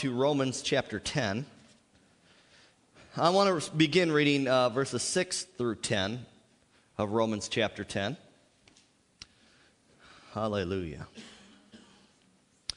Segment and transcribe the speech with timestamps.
[0.00, 1.44] to Romans chapter 10.
[3.18, 6.24] I want to begin reading uh, verses 6 through 10
[6.96, 8.16] of Romans chapter 10.
[10.32, 11.06] Hallelujah.
[11.74, 12.76] It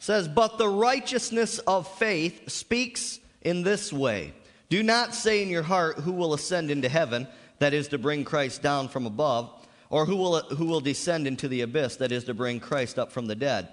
[0.00, 4.34] says, But the righteousness of faith speaks in this way
[4.68, 7.26] Do not say in your heart, Who will ascend into heaven,
[7.58, 9.50] that is to bring Christ down from above,
[9.88, 13.12] or who will, who will descend into the abyss, that is to bring Christ up
[13.12, 13.68] from the dead.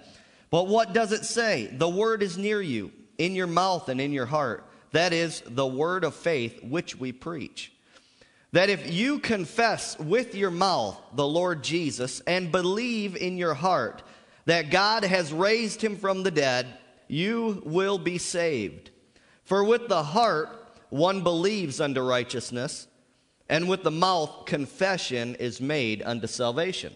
[0.50, 1.68] But what does it say?
[1.72, 4.66] The word is near you, in your mouth and in your heart.
[4.92, 7.72] That is the word of faith which we preach.
[8.52, 14.02] That if you confess with your mouth the Lord Jesus and believe in your heart
[14.46, 16.66] that God has raised him from the dead,
[17.06, 18.90] you will be saved.
[19.44, 20.48] For with the heart
[20.88, 22.88] one believes unto righteousness,
[23.48, 26.94] and with the mouth confession is made unto salvation.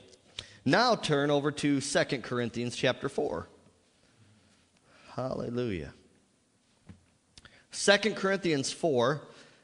[0.65, 3.49] Now turn over to 2 Corinthians chapter 4.
[5.15, 5.95] Hallelujah.
[7.71, 9.21] 2 Corinthians 4,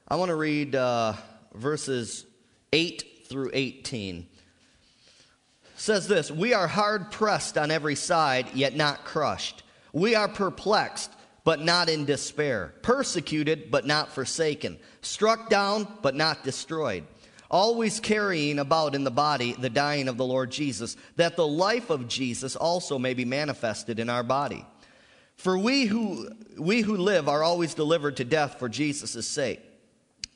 [0.06, 1.14] I want to read uh,
[1.55, 2.25] verses
[2.72, 4.19] 8 through 18.
[4.19, 4.27] It
[5.75, 9.64] says this We are hard pressed on every side, yet not crushed.
[9.92, 11.10] We are perplexed,
[11.42, 12.72] but not in despair.
[12.82, 14.78] Persecuted, but not forsaken.
[15.00, 17.05] Struck down, but not destroyed
[17.50, 21.91] always carrying about in the body the dying of the Lord Jesus, that the life
[21.91, 24.64] of Jesus also may be manifested in our body.
[25.41, 29.62] For we who, we who live are always delivered to death for Jesus' sake,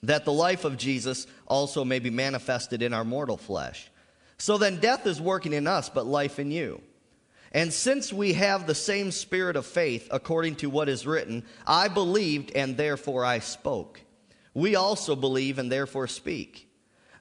[0.02, 3.90] that the life of Jesus also may be manifested in our mortal flesh.
[4.38, 6.80] So then death is working in us, but life in you.
[7.52, 11.88] And since we have the same spirit of faith, according to what is written, I
[11.88, 14.00] believed and therefore I spoke.
[14.54, 16.70] We also believe and therefore speak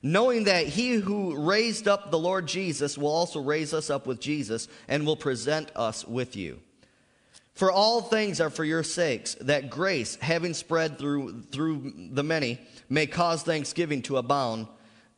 [0.06, 4.20] knowing that he who raised up the Lord Jesus will also raise us up with
[4.20, 6.60] Jesus and will present us with you.
[7.54, 12.60] For all things are for your sakes, that grace, having spread through, through the many,
[12.90, 14.68] may cause thanksgiving to abound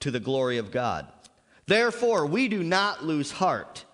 [0.01, 1.07] to the glory of God.
[1.65, 3.85] Therefore, we do not lose heart.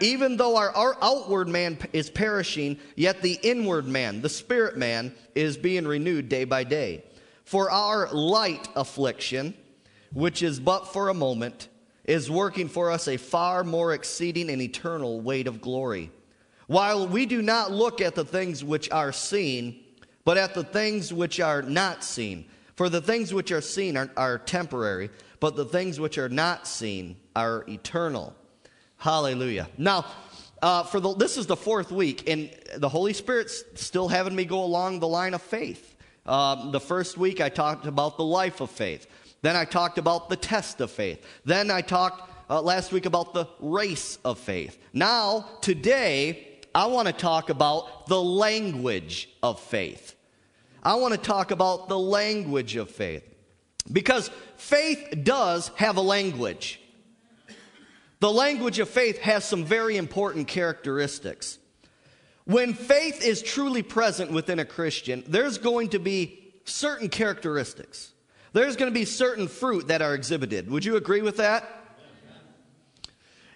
[0.00, 5.14] Even though our, our outward man is perishing, yet the inward man, the spirit man,
[5.34, 7.04] is being renewed day by day.
[7.44, 9.54] For our light affliction,
[10.12, 11.68] which is but for a moment,
[12.04, 16.10] is working for us a far more exceeding and eternal weight of glory.
[16.72, 19.84] While we do not look at the things which are seen,
[20.24, 22.46] but at the things which are not seen.
[22.76, 26.66] For the things which are seen are, are temporary, but the things which are not
[26.66, 28.34] seen are eternal.
[28.96, 29.68] Hallelujah.
[29.76, 30.06] Now,
[30.62, 34.46] uh, for the, this is the fourth week, and the Holy Spirit's still having me
[34.46, 35.94] go along the line of faith.
[36.24, 39.06] Um, the first week I talked about the life of faith.
[39.42, 41.22] Then I talked about the test of faith.
[41.44, 44.78] Then I talked uh, last week about the race of faith.
[44.94, 50.14] Now, today, I want to talk about the language of faith.
[50.82, 53.24] I want to talk about the language of faith.
[53.90, 56.80] Because faith does have a language.
[58.20, 61.58] The language of faith has some very important characteristics.
[62.44, 68.12] When faith is truly present within a Christian, there's going to be certain characteristics
[68.52, 70.70] there's going to be certain fruit that are exhibited.
[70.70, 71.81] Would you agree with that?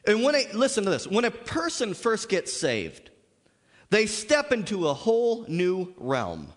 [0.06, 3.10] And when a, listen to this, when a person first gets saved,
[3.90, 6.52] they step into a whole new realm.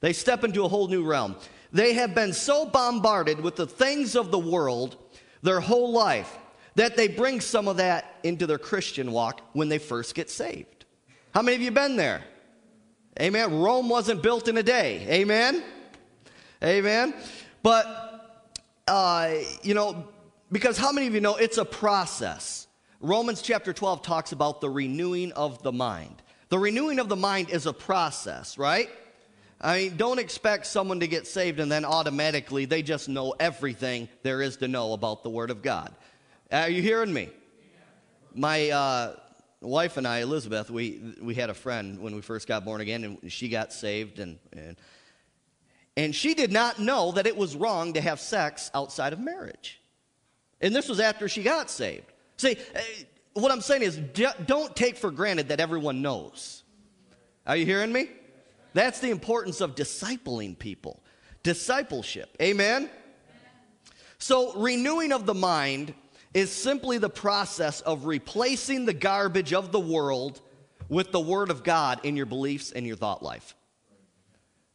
[0.00, 1.36] They step into a whole new realm.
[1.72, 4.96] They have been so bombarded with the things of the world
[5.42, 6.38] their whole life
[6.74, 10.84] that they bring some of that into their Christian walk when they first get saved.
[11.32, 12.22] How many of you been there?
[13.20, 13.60] Amen.
[13.60, 15.06] Rome wasn't built in a day.
[15.08, 15.62] Amen.
[16.62, 17.14] Amen.
[17.62, 18.46] But,
[18.86, 20.08] uh, you know,
[20.52, 22.66] because how many of you know it's a process?
[23.00, 26.22] Romans chapter 12 talks about the renewing of the mind.
[26.48, 28.90] The renewing of the mind is a process, right?
[29.60, 34.08] I mean, don't expect someone to get saved and then automatically they just know everything
[34.22, 35.94] there is to know about the Word of God.
[36.50, 37.28] Are you hearing me?
[38.34, 39.16] My uh,
[39.60, 43.04] wife and I, Elizabeth, we, we had a friend when we first got born again,
[43.04, 44.76] and she got saved, and, and
[45.96, 49.79] and she did not know that it was wrong to have sex outside of marriage.
[50.60, 52.12] And this was after she got saved.
[52.36, 52.82] See, eh,
[53.34, 53.96] what I'm saying is
[54.46, 56.64] don't take for granted that everyone knows.
[57.46, 58.08] Are you hearing me?
[58.74, 61.02] That's the importance of discipling people.
[61.42, 62.36] Discipleship.
[62.40, 62.90] Amen?
[64.18, 65.94] So, renewing of the mind
[66.34, 70.40] is simply the process of replacing the garbage of the world
[70.88, 73.54] with the Word of God in your beliefs and your thought life.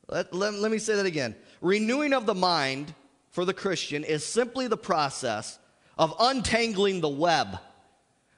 [0.07, 1.35] Let, let, let me say that again.
[1.61, 2.93] Renewing of the mind
[3.29, 5.59] for the Christian is simply the process
[5.97, 7.59] of untangling the web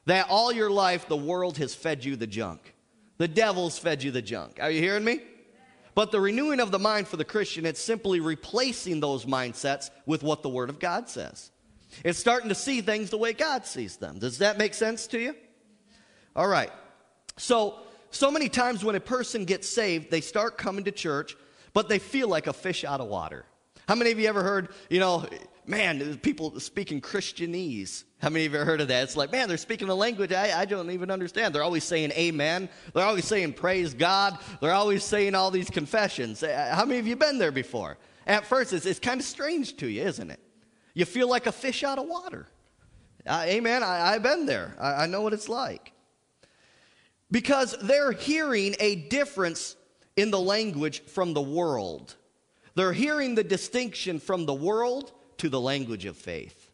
[0.05, 2.73] that all your life the world has fed you the junk.
[3.17, 4.59] The devil's fed you the junk.
[4.61, 5.21] Are you hearing me?
[5.95, 10.21] But the renewing of the mind for the Christian, it's simply replacing those mindsets with
[10.21, 11.51] what the Word of God says.
[12.03, 14.19] It's starting to see things the way God sees them.
[14.19, 15.35] Does that make sense to you?
[16.35, 16.71] All right.
[17.37, 17.79] So,
[18.11, 21.35] so many times when a person gets saved, they start coming to church,
[21.73, 23.45] but they feel like a fish out of water.
[23.87, 25.25] How many of you ever heard, you know,
[25.67, 28.05] man, people speaking Christianese?
[28.19, 29.03] How many of you heard of that?
[29.03, 31.53] It's like, man, they're speaking a language I, I don't even understand.
[31.53, 32.69] They're always saying amen.
[32.93, 34.39] They're always saying praise God.
[34.61, 36.41] They're always saying all these confessions.
[36.41, 37.97] Uh, how many of you been there before?
[38.25, 40.39] At first, it's, it's kind of strange to you, isn't it?
[40.93, 42.47] You feel like a fish out of water.
[43.25, 43.83] Uh, amen.
[43.83, 44.75] I, have been there.
[44.79, 45.91] I, I know what it's like.
[47.29, 49.75] Because they're hearing a difference
[50.15, 52.15] in the language from the world.
[52.75, 56.71] They're hearing the distinction from the world to the language of faith.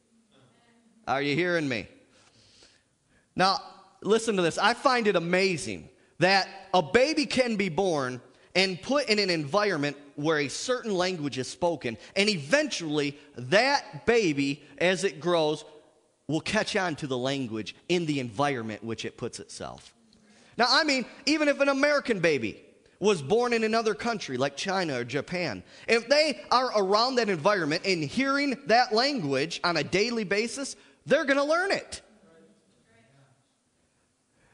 [1.08, 1.88] Are you hearing me?
[3.36, 3.60] Now,
[4.02, 4.58] listen to this.
[4.58, 5.90] I find it amazing
[6.20, 8.22] that a baby can be born
[8.56, 14.64] and put in an environment where a certain language is spoken, and eventually that baby,
[14.78, 15.66] as it grows,
[16.28, 19.94] will catch on to the language in the environment which it puts itself.
[20.56, 22.64] Now, I mean, even if an American baby
[23.04, 27.84] was born in another country like China or Japan, if they are around that environment
[27.86, 32.02] and hearing that language on a daily basis, they're going to learn it.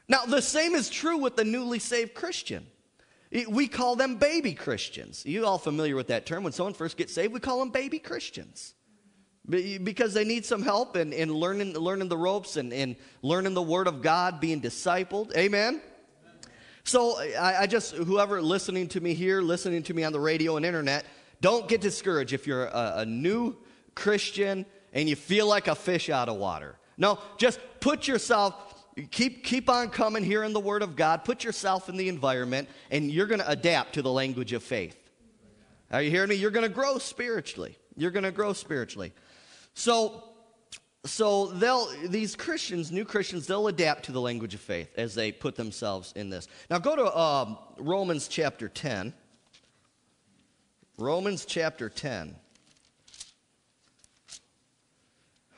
[0.08, 2.66] Now, the same is true with the newly saved Christian.
[3.48, 5.24] We call them baby Christians.
[5.24, 6.42] You all familiar with that term?
[6.42, 8.74] When someone first gets saved, we call them baby Christians
[9.48, 13.62] because they need some help in, in learning, learning the ropes and, and learning the
[13.62, 15.36] Word of God, being discipled.
[15.36, 15.80] Amen?
[16.84, 20.56] So I, I, just, whoever listening to me here, listening to me on the radio
[20.56, 21.04] and internet,
[21.40, 23.56] don't get discouraged if you're a, a new
[23.94, 26.76] Christian and you feel like a fish out of water.
[26.96, 28.54] No, just put yourself,
[29.10, 32.68] keep, keep on coming here in the Word of God, put yourself in the environment,
[32.90, 34.96] and you're going to adapt to the language of faith.
[35.90, 36.36] Are you hearing me?
[36.36, 37.76] You're going to grow spiritually.
[37.96, 39.12] You're going to grow spiritually.
[39.74, 40.24] So,
[41.04, 45.32] so they'll these christians new christians they'll adapt to the language of faith as they
[45.32, 46.46] put themselves in this.
[46.68, 49.14] Now go to um, romans chapter 10
[50.98, 52.36] romans chapter 10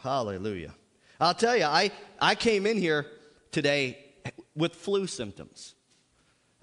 [0.01, 0.75] hallelujah.
[1.21, 1.91] I'll tell you i
[2.21, 3.07] i came in here
[3.51, 3.99] today
[4.55, 5.75] with flu symptoms.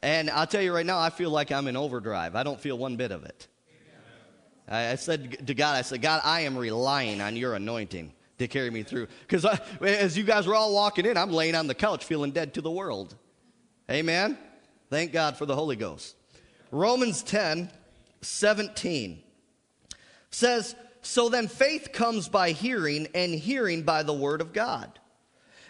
[0.01, 2.33] And i'll tell you right now i feel like i'm in overdrive.
[2.33, 3.47] I don't feel one bit of it.
[4.71, 8.69] I said to God, I said, God, I am relying on your anointing to carry
[8.71, 9.07] me through.
[9.27, 9.45] Because
[9.81, 12.61] as you guys were all walking in, I'm laying on the couch feeling dead to
[12.61, 13.15] the world.
[13.89, 14.37] Amen?
[14.89, 16.15] Thank God for the Holy Ghost.
[16.71, 17.71] Romans 10
[18.21, 19.23] 17
[20.29, 24.99] says, So then faith comes by hearing, and hearing by the word of God.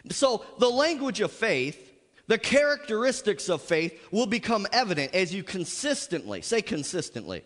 [0.09, 1.93] So the language of faith,
[2.27, 7.43] the characteristics of faith will become evident as you consistently, say consistently,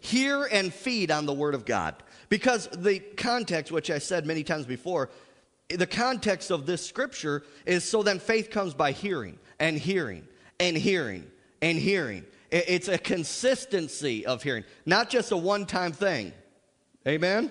[0.00, 1.96] hear and feed on the word of God.
[2.30, 5.10] Because the context, which I said many times before,
[5.68, 10.26] the context of this scripture is so then faith comes by hearing and hearing
[10.58, 11.30] and hearing
[11.60, 12.24] and hearing.
[12.50, 16.32] It's a consistency of hearing, not just a one time thing.
[17.06, 17.50] Amen?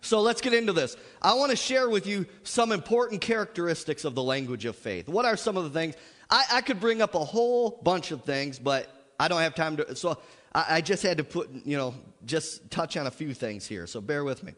[0.00, 0.96] So let's get into this.
[1.20, 5.08] I want to share with you some important characteristics of the language of faith.
[5.08, 5.96] What are some of the things?
[6.30, 8.88] I, I could bring up a whole bunch of things, but
[9.18, 9.96] I don't have time to.
[9.96, 10.18] So
[10.56, 11.94] I, I just had to put, you know,
[12.24, 14.54] just touch on a few things here, so bear with me.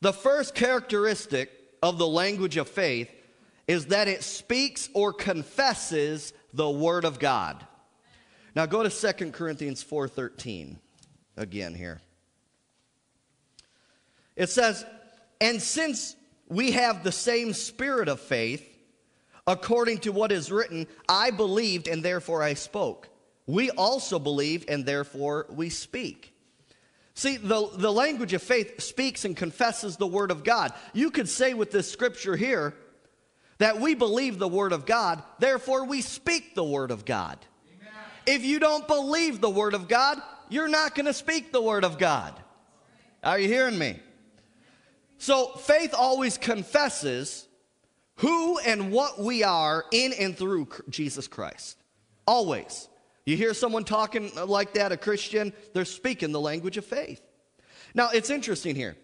[0.00, 1.50] The first characteristic
[1.82, 3.10] of the language of faith
[3.66, 7.66] is that it speaks or confesses the word of God.
[8.54, 10.78] Now go to 2 Corinthians 4:13
[11.36, 12.00] again here.
[14.36, 14.84] It says,
[15.40, 16.16] "And since
[16.48, 18.64] we have the same spirit of faith,
[19.46, 23.08] according to what is written, I believed and therefore I spoke."
[23.46, 26.32] We also believe and therefore we speak.
[27.14, 30.72] See, the, the language of faith speaks and confesses the Word of God.
[30.92, 32.74] You could say with this scripture here
[33.58, 37.38] that we believe the Word of God, therefore we speak the Word of God.
[37.80, 37.92] Amen.
[38.26, 41.84] If you don't believe the Word of God, you're not going to speak the Word
[41.84, 42.34] of God.
[43.22, 44.00] Are you hearing me?
[45.18, 47.46] So faith always confesses
[48.16, 51.76] who and what we are in and through Jesus Christ.
[52.26, 52.88] Always.
[53.24, 57.20] You hear someone talking like that, a Christian, they're speaking the language of faith.
[57.94, 58.96] Now, it's interesting here.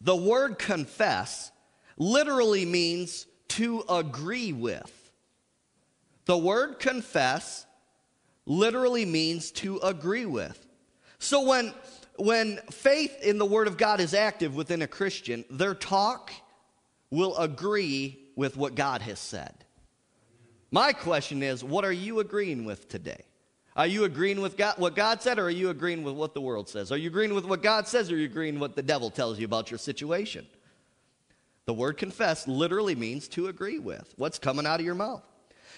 [0.00, 1.50] The word confess
[1.96, 5.12] literally means to agree with.
[6.26, 7.66] The word confess
[8.46, 10.66] literally means to agree with.
[11.18, 11.74] So when
[12.16, 16.32] when faith in the word of God is active within a Christian, their talk
[17.10, 19.64] will agree with what God has said.
[20.70, 23.24] My question is, what are you agreeing with today?
[23.76, 26.40] Are you agreeing with God, what God said, or are you agreeing with what the
[26.40, 26.90] world says?
[26.90, 29.10] Are you agreeing with what God says, or are you agreeing with what the devil
[29.10, 30.46] tells you about your situation?
[31.66, 35.22] The word confess literally means to agree with what's coming out of your mouth.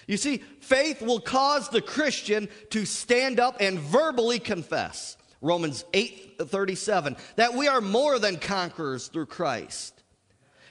[0.07, 5.17] You see, faith will cause the Christian to stand up and verbally confess.
[5.39, 10.01] Romans 8:37 that we are more than conquerors through Christ.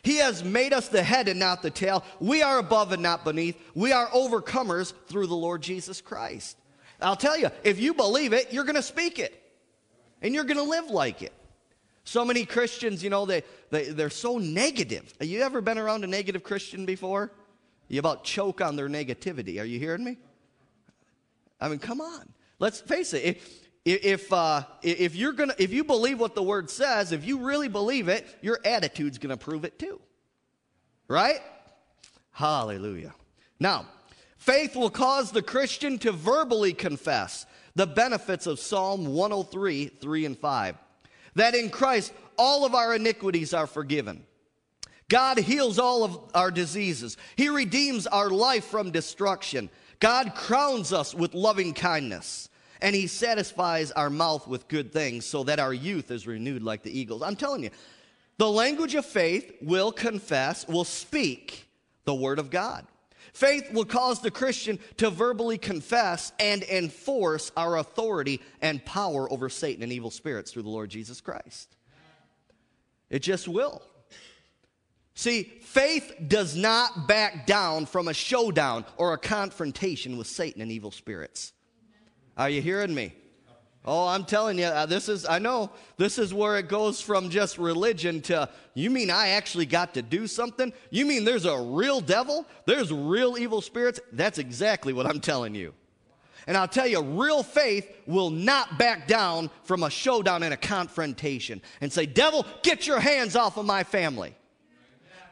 [0.02, 2.05] He has made us the head and not the tail.
[2.19, 3.57] We are above and not beneath.
[3.75, 6.57] We are overcomers through the Lord Jesus Christ.
[7.02, 9.38] I'll tell you, if you believe it, you're going to speak it.
[10.21, 11.32] And you're going to live like it.
[12.04, 15.12] So many Christians, you know, they, they, they're so negative.
[15.21, 17.32] Have you ever been around a negative Christian before?
[17.88, 19.61] You about choke on their negativity.
[19.61, 20.16] Are you hearing me?
[21.61, 22.28] I mean, come on.
[22.59, 23.25] Let's face it.
[23.25, 27.38] If, if, uh, if you're gonna, if you believe what the word says, if you
[27.38, 30.00] really believe it, your attitude's gonna prove it too.
[31.09, 31.40] Right?
[32.30, 33.14] Hallelujah.
[33.61, 33.87] Now,
[34.43, 37.47] faith will cause the Christian to verbally confess
[37.77, 40.77] the benefits of Psalm 103, 3 and 5
[41.35, 44.25] that in Christ all of our iniquities are forgiven.
[45.09, 47.17] God heals all of our diseases.
[47.37, 49.71] He redeems our life from destruction.
[50.01, 52.49] God crowns us with loving kindness.
[52.81, 56.83] And He satisfies our mouth with good things so that our youth is renewed like
[56.83, 57.23] the eagles.
[57.23, 57.71] I'm telling you,
[58.39, 61.69] the language of faith will confess, will speak
[62.05, 62.87] the Word of God.
[63.33, 69.49] Faith will cause the Christian to verbally confess and enforce our authority and power over
[69.49, 71.77] Satan and evil spirits through the Lord Jesus Christ.
[73.09, 73.83] It just will.
[75.15, 80.71] See, faith does not back down from a showdown or a confrontation with Satan and
[80.71, 81.53] evil spirits.
[82.37, 83.15] Are you hearing me?
[83.85, 87.31] Oh, I'm telling you, uh, this is, I know, this is where it goes from
[87.31, 90.73] just religion to, you mean I actually got to do something?
[90.91, 92.47] You mean there's a real devil?
[92.65, 93.99] There's real evil spirits?
[94.12, 95.75] That's exactly what I'm telling you.
[96.47, 100.57] And I'll tell you, real faith will not back down from a showdown and a
[100.57, 104.35] confrontation and say, Devil, get your hands off of my family.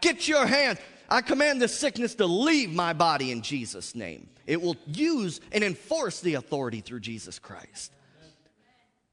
[0.00, 0.78] Get your hands.
[1.09, 4.28] I command this sickness to leave my body in Jesus' name.
[4.47, 7.92] It will use and enforce the authority through Jesus Christ.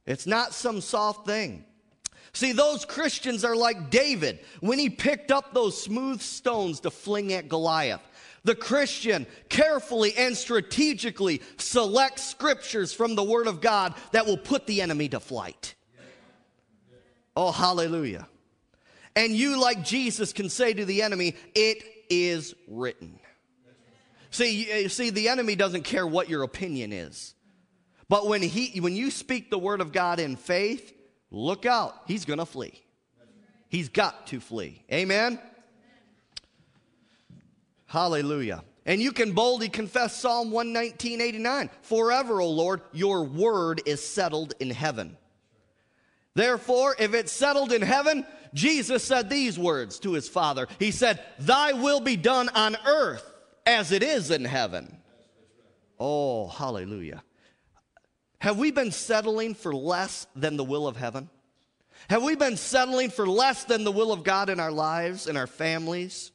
[0.07, 1.65] It's not some soft thing.
[2.33, 7.33] See, those Christians are like David when he picked up those smooth stones to fling
[7.33, 8.01] at Goliath.
[8.43, 14.65] The Christian carefully and strategically selects scriptures from the Word of God that will put
[14.65, 15.75] the enemy to flight.
[17.35, 18.27] Oh, hallelujah.
[19.15, 23.19] And you, like Jesus, can say to the enemy, It is written.
[24.29, 27.33] See, eh, see, the enemy doesn't care what your opinion is.
[28.09, 30.93] But when, he, when you speak the word of God in faith,
[31.29, 31.93] look out.
[32.07, 32.81] He's going to flee.
[33.69, 34.83] He's got to flee.
[34.91, 35.39] Amen?
[37.85, 38.63] Hallelujah.
[38.85, 41.69] And you can boldly confess Psalm 119, 89.
[41.81, 45.17] Forever, O Lord, your word is settled in heaven.
[46.33, 50.67] Therefore, if it's settled in heaven, Jesus said these words to his Father.
[50.79, 53.33] He said, Thy will be done on earth
[53.65, 54.97] as it is in heaven.
[55.99, 57.23] Oh, hallelujah.
[58.39, 61.29] Have we been settling for less than the will of heaven?
[62.09, 65.35] Have we been settling for less than the will of God in our lives, in
[65.35, 66.31] our families?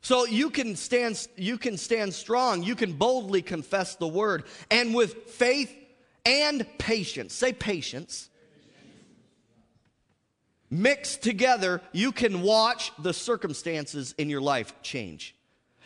[0.00, 4.94] So you can stand you can stand strong, you can boldly confess the word and
[4.94, 5.74] with faith
[6.24, 7.34] and patience.
[7.34, 8.30] Say patience.
[10.70, 15.36] Mixed together, you can watch the circumstances in your life change.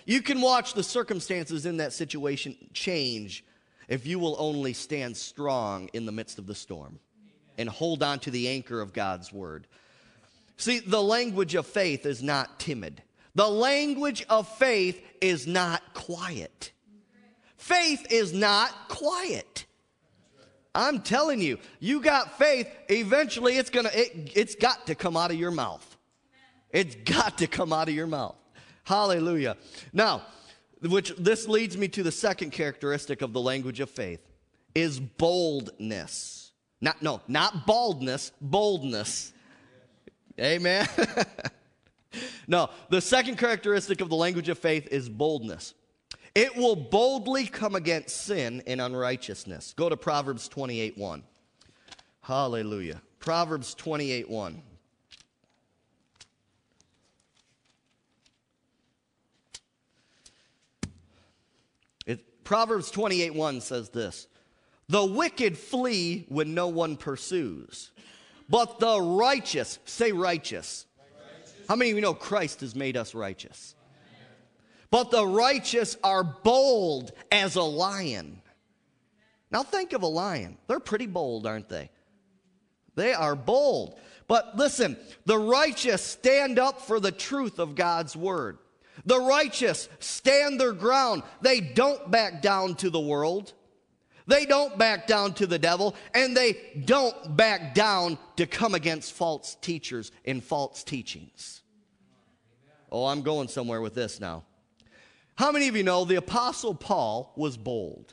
[0.07, 3.45] You can watch the circumstances in that situation change
[3.89, 6.99] if you will only stand strong in the midst of the storm
[7.57, 9.67] and hold on to the anchor of God's word.
[10.57, 13.03] See, the language of faith is not timid.
[13.35, 16.73] The language of faith is not quiet.
[17.57, 19.67] Faith is not quiet.
[20.75, 25.31] I'm telling you, you got faith, eventually it's gonna it, it's got to come out
[25.31, 25.97] of your mouth.
[26.71, 28.37] It's got to come out of your mouth.
[28.85, 29.57] Hallelujah.
[29.93, 30.23] Now,
[30.83, 34.21] which this leads me to the second characteristic of the language of faith
[34.75, 36.53] is boldness.
[36.81, 39.33] Not no, not baldness, boldness.
[40.41, 40.87] Amen.
[42.47, 45.75] no, the second characteristic of the language of faith is boldness.
[46.35, 49.75] It will boldly come against sin and unrighteousness.
[49.77, 51.25] Go to Proverbs 28 1.
[52.21, 53.03] Hallelujah.
[53.19, 54.63] Proverbs 28 1.
[62.49, 64.27] Proverbs 28 1 says this
[64.89, 67.91] The wicked flee when no one pursues,
[68.49, 70.87] but the righteous, say righteous.
[70.99, 71.53] righteous.
[71.69, 73.75] How many of you know Christ has made us righteous?
[74.91, 78.41] but the righteous are bold as a lion.
[79.51, 80.57] Now think of a lion.
[80.69, 81.91] They're pretty bold, aren't they?
[82.95, 84.01] They are bold.
[84.27, 88.57] But listen, the righteous stand up for the truth of God's word.
[89.09, 91.23] The righteous stand their ground.
[91.41, 93.55] They don't back down to the world.
[94.27, 99.15] They don't back down to the devil, and they don't back down to come against
[99.15, 101.63] false teachers and false teachings.
[102.93, 104.45] Oh, I'm going somewhere with this now.
[105.37, 108.13] How many of you know the Apostle Paul was bold?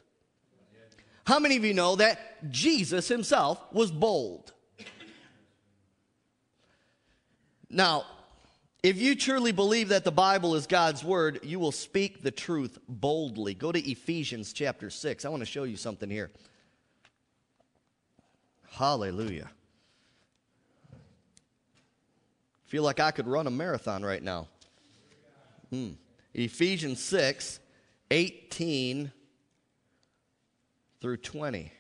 [1.28, 4.54] How many of you know that Jesus himself was bold?
[7.70, 8.06] Now,
[8.86, 12.78] if you truly believe that the Bible is God's word, you will speak the truth
[12.88, 13.56] boldly.
[13.56, 15.26] Go to Ephesians chapter 6.
[15.26, 16.30] I want to show you something here.
[18.70, 19.50] Hallelujah.
[22.68, 24.50] Feel like I could run a marathon right now.
[25.72, 25.94] Hmm.
[26.36, 27.60] Ephesians 6,
[28.12, 29.12] 18
[31.02, 31.72] through 20.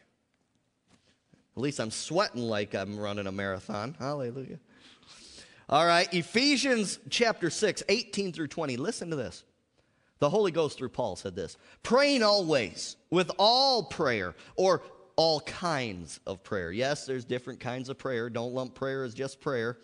[1.56, 3.96] At least I'm sweating like I'm running a marathon.
[4.00, 4.58] Hallelujah.
[5.68, 8.78] All right, Ephesians chapter 6, 18 through 20.
[8.78, 9.44] Listen to this.
[10.20, 14.84] The Holy Ghost through Paul said this praying always with all prayer or
[15.16, 16.72] all kinds of prayer.
[16.72, 18.30] Yes, there's different kinds of prayer.
[18.30, 19.78] Don't lump prayer as just prayer.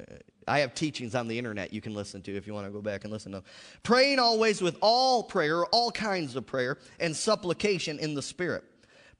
[0.00, 0.16] Uh,
[0.48, 2.82] I have teachings on the internet you can listen to if you want to go
[2.82, 3.44] back and listen to them.
[3.84, 8.64] Praying always with all prayer, all kinds of prayer, and supplication in the Spirit.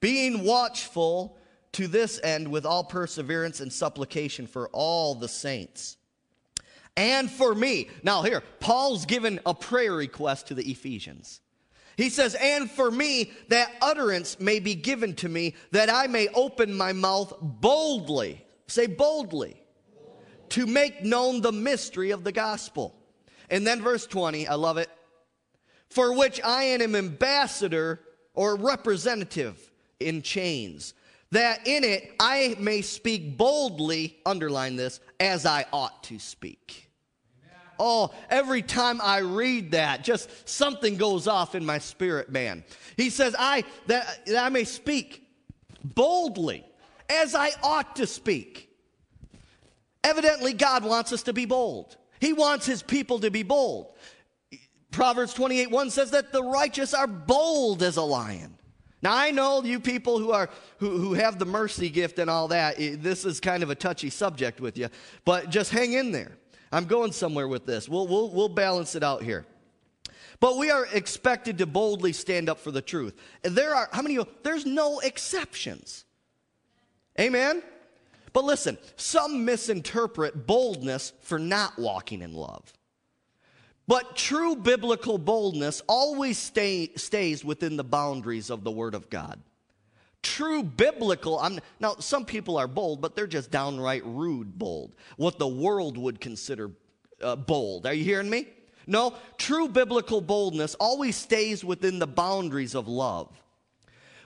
[0.01, 1.37] Being watchful
[1.73, 5.97] to this end with all perseverance and supplication for all the saints.
[6.97, 7.89] And for me.
[8.03, 11.39] Now, here, Paul's given a prayer request to the Ephesians.
[11.97, 16.27] He says, And for me, that utterance may be given to me, that I may
[16.29, 18.43] open my mouth boldly.
[18.67, 19.61] Say boldly
[20.49, 22.95] to make known the mystery of the gospel.
[23.49, 24.89] And then verse 20, I love it.
[25.89, 28.01] For which I am an ambassador
[28.33, 30.93] or representative in chains,
[31.31, 36.89] that in it I may speak boldly, underline this, as I ought to speak.
[37.83, 42.63] Oh, every time I read that, just something goes off in my spirit, man.
[42.95, 45.23] He says, I that, that I may speak
[45.83, 46.63] boldly
[47.09, 48.69] as I ought to speak.
[50.03, 51.97] Evidently, God wants us to be bold.
[52.19, 53.95] He wants his people to be bold.
[54.91, 58.57] Proverbs 28 1 says that the righteous are bold as a lion.
[59.01, 62.47] Now, I know you people who, are, who, who have the mercy gift and all
[62.49, 64.89] that, this is kind of a touchy subject with you,
[65.25, 66.37] but just hang in there.
[66.71, 67.89] I'm going somewhere with this.
[67.89, 69.45] We'll, we'll, we'll balance it out here.
[70.39, 73.15] But we are expected to boldly stand up for the truth.
[73.43, 76.05] There are, how many you, there's no exceptions.
[77.19, 77.61] Amen?
[78.33, 82.73] But listen, some misinterpret boldness for not walking in love.
[83.91, 89.37] But true biblical boldness always stay, stays within the boundaries of the Word of God.
[90.23, 95.39] True biblical, I'm, now some people are bold, but they're just downright rude bold, what
[95.39, 96.71] the world would consider
[97.21, 97.85] uh, bold.
[97.85, 98.47] Are you hearing me?
[98.87, 103.27] No, true biblical boldness always stays within the boundaries of love.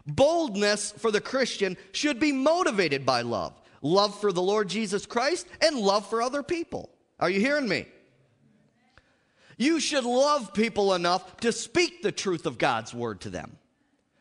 [0.06, 5.48] Boldness for the Christian should be motivated by love love for the Lord Jesus Christ,
[5.60, 6.92] and love for other people.
[7.20, 7.88] Are you hearing me?
[9.58, 13.58] You should love people enough to speak the truth of God's word to them.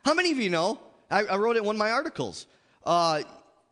[0.04, 0.78] How many of you know?
[1.10, 2.46] I, I wrote it in one of my articles.
[2.84, 3.22] Uh,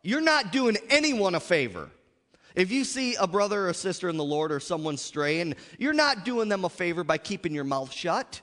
[0.01, 1.89] you're not doing anyone a favor.
[2.55, 5.93] If you see a brother or a sister in the Lord or someone straying, you're
[5.93, 8.41] not doing them a favor by keeping your mouth shut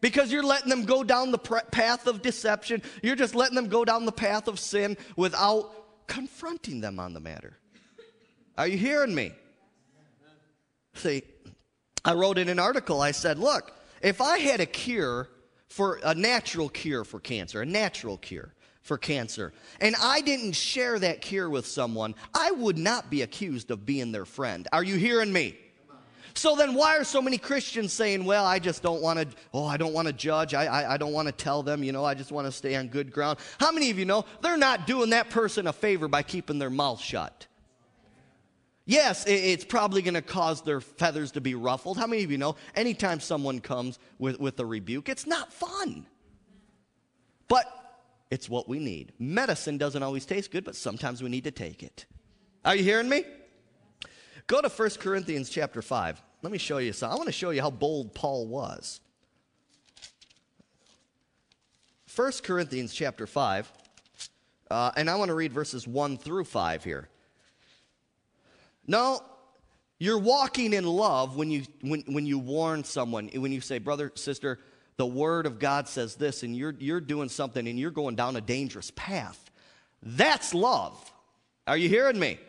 [0.00, 2.82] because you're letting them go down the path of deception.
[3.02, 5.72] You're just letting them go down the path of sin without
[6.06, 7.56] confronting them on the matter.
[8.58, 9.32] Are you hearing me?
[10.94, 11.22] See,
[12.04, 15.28] I wrote in an article, I said, look, if I had a cure
[15.68, 20.98] for a natural cure for cancer, a natural cure for cancer, and I didn't share
[20.98, 24.66] that cure with someone, I would not be accused of being their friend.
[24.72, 25.56] Are you hearing me?
[26.34, 29.66] So then, why are so many Christians saying, well, I just don't want to, oh,
[29.66, 30.54] I don't want to judge.
[30.54, 32.74] I, I, I don't want to tell them, you know, I just want to stay
[32.74, 33.38] on good ground.
[33.60, 36.70] How many of you know they're not doing that person a favor by keeping their
[36.70, 37.46] mouth shut?
[38.84, 41.98] Yes, it's probably going to cause their feathers to be ruffled.
[41.98, 46.06] How many of you know anytime someone comes with, with a rebuke, it's not fun?
[47.46, 47.66] But
[48.30, 49.12] it's what we need.
[49.18, 52.06] Medicine doesn't always taste good, but sometimes we need to take it.
[52.64, 53.24] Are you hearing me?
[54.48, 56.22] Go to 1 Corinthians chapter 5.
[56.42, 57.14] Let me show you something.
[57.14, 59.00] I want to show you how bold Paul was.
[62.14, 63.72] 1 Corinthians chapter 5,
[64.70, 67.08] uh, and I want to read verses 1 through 5 here.
[68.86, 69.20] No,
[69.98, 74.10] You're walking in love when you, when, when you warn someone, when you say, brother,
[74.16, 74.58] sister,
[74.96, 78.34] the word of God says this, and you're, you're doing something and you're going down
[78.34, 79.50] a dangerous path.
[80.02, 81.12] That's love.
[81.66, 82.40] Are you hearing me?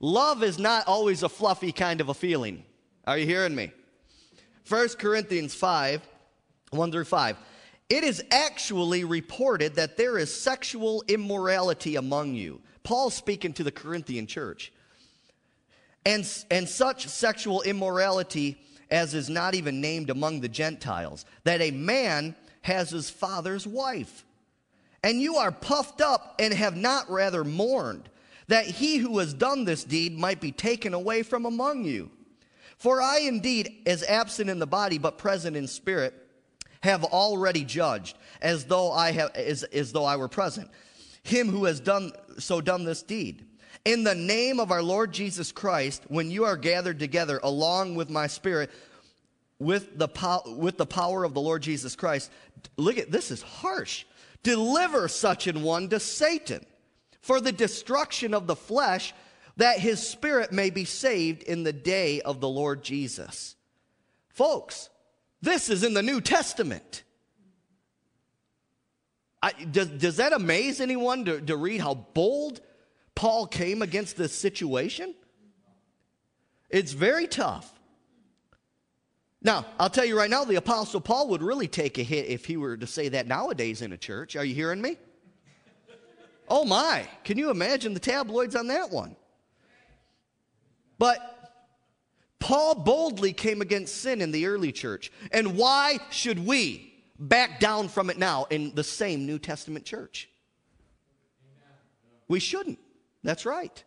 [0.00, 2.64] Love is not always a fluffy kind of a feeling.
[3.06, 3.70] Are you hearing me?
[4.68, 6.00] 1 Corinthians 5,
[6.70, 7.36] 1 through 5.
[7.90, 12.60] It is actually reported that there is sexual immorality among you.
[12.82, 14.72] Paul's speaking to the Corinthian church
[16.04, 18.58] and, and such sexual immorality
[18.90, 24.24] as is not even named among the Gentiles, that a man has his father's wife.
[25.02, 28.08] And you are puffed up and have not rather mourned,
[28.48, 32.10] that he who has done this deed might be taken away from among you.
[32.78, 36.14] For I indeed, as absent in the body but present in spirit,
[36.80, 40.70] have already judged, as though I have as, as though I were present,
[41.24, 43.44] him who has done so done this deed
[43.88, 48.10] in the name of our Lord Jesus Christ, when you are gathered together along with
[48.10, 48.70] my spirit,
[49.58, 52.30] with the, po- with the power of the Lord Jesus Christ,
[52.76, 54.04] look at this is harsh.
[54.42, 56.66] Deliver such an one to Satan
[57.22, 59.14] for the destruction of the flesh,
[59.56, 63.56] that his spirit may be saved in the day of the Lord Jesus.
[64.28, 64.90] Folks,
[65.40, 67.04] this is in the New Testament.
[69.42, 72.60] I, does, does that amaze anyone to, to read how bold
[73.18, 75.12] Paul came against this situation?
[76.70, 77.68] It's very tough.
[79.42, 82.44] Now, I'll tell you right now, the Apostle Paul would really take a hit if
[82.44, 84.36] he were to say that nowadays in a church.
[84.36, 84.98] Are you hearing me?
[86.48, 89.16] Oh my, can you imagine the tabloids on that one?
[90.96, 91.18] But
[92.38, 95.10] Paul boldly came against sin in the early church.
[95.32, 100.28] And why should we back down from it now in the same New Testament church?
[102.28, 102.78] We shouldn't.
[103.22, 103.82] That's right.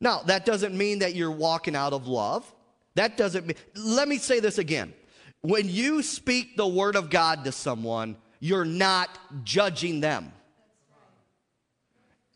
[0.00, 2.50] Now, that doesn't mean that you're walking out of love.
[2.94, 4.92] That doesn't mean, let me say this again.
[5.40, 9.08] When you speak the word of God to someone, you're not
[9.44, 10.32] judging them.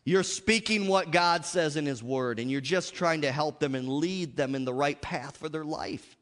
[0.05, 3.73] You're speaking what God says in His Word, and you're just trying to help them
[3.73, 6.17] and lead them in the right path for their life.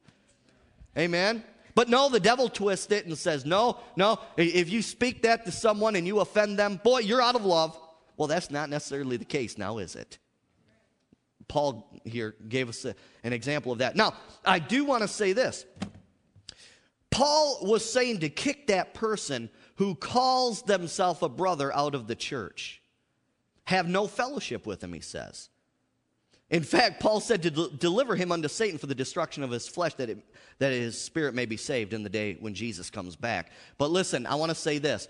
[0.96, 1.44] Amen?
[1.74, 5.52] But no, the devil twists it and says, No, no, if you speak that to
[5.52, 7.78] someone and you offend them, boy, you're out of love.
[8.22, 10.20] Well, that's not necessarily the case now, is it?
[11.48, 13.96] Paul here gave us a, an example of that.
[13.96, 14.14] Now,
[14.46, 15.66] I do want to say this.
[17.10, 22.14] Paul was saying to kick that person who calls themselves a brother out of the
[22.14, 22.84] church.
[23.64, 25.50] Have no fellowship with him, he says.
[26.52, 29.68] In fact, Paul said to de- deliver him unto Satan for the destruction of his
[29.68, 30.20] flesh, that, it,
[30.60, 33.52] that his spirit may be saved in the day when Jesus comes back.
[33.80, 35.08] But listen, I want to say this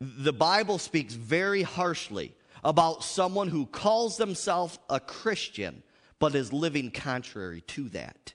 [0.00, 5.82] the Bible speaks very harshly about someone who calls themselves a Christian
[6.18, 8.32] but is living contrary to that.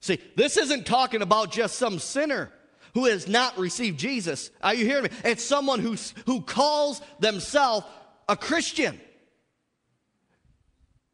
[0.00, 2.50] See, this isn't talking about just some sinner
[2.94, 4.50] who has not received Jesus.
[4.62, 5.10] Are you hearing me?
[5.24, 7.86] It's someone who's, who calls themselves
[8.28, 9.00] a Christian,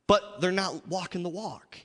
[0.07, 1.79] but they're not walking the walk.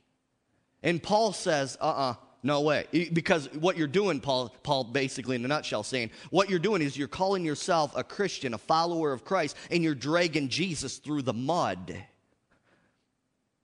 [0.81, 2.85] And Paul says, uh uh-uh, uh no way.
[3.13, 6.97] Because what you're doing, Paul, Paul basically in a nutshell saying, what you're doing is
[6.97, 11.33] you're calling yourself a Christian, a follower of Christ, and you're dragging Jesus through the
[11.33, 11.95] mud.